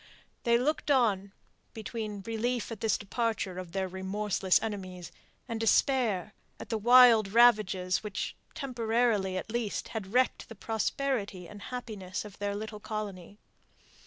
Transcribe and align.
They 0.45 0.57
looked 0.57 0.89
on, 0.89 1.31
between 1.75 2.23
relief 2.25 2.71
at 2.71 2.81
this 2.81 2.97
departure 2.97 3.59
of 3.59 3.71
their 3.71 3.87
remorseless 3.87 4.59
enemies, 4.59 5.11
and 5.47 5.59
despair 5.59 6.33
at 6.59 6.69
the 6.69 6.77
wild 6.79 7.27
ravages 7.33 8.01
which, 8.03 8.35
temporarily 8.55 9.37
at 9.37 9.51
least, 9.51 9.89
had 9.89 10.11
wrecked 10.11 10.49
the 10.49 10.55
prosperity 10.55 11.47
and 11.47 11.61
happiness 11.61 12.25
of 12.25 12.39
that 12.39 12.57
little 12.57 12.79
colony. 12.79 13.37